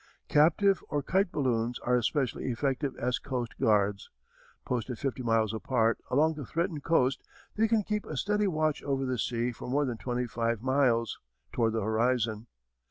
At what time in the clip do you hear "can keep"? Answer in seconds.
7.67-8.07